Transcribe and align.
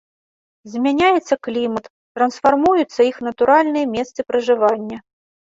Змяняецца 0.75 1.33
клімат, 1.49 1.85
трансфармуюцца 2.19 3.01
іх 3.11 3.21
натуральныя 3.29 3.85
месцы 3.95 4.19
пражывання. 4.31 4.97